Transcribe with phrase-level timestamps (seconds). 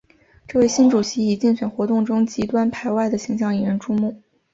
[0.47, 4.19] 这位新主席以竞选活动中极端排外的形象引人注目。